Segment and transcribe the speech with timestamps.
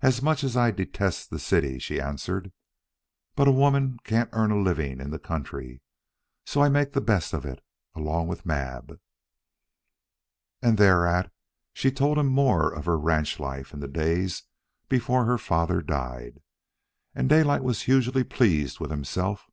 [0.00, 2.50] "As much as I detest the city," she answered.
[3.36, 5.82] "But a woman can't earn a living in the country.
[6.44, 7.62] So I make the best of it
[7.94, 8.98] along with Mab."
[10.60, 11.32] And thereat
[11.72, 14.42] she told him more of her ranch life in the days
[14.88, 16.42] before her father died.
[17.14, 19.48] And Daylight was hugely pleased with himself.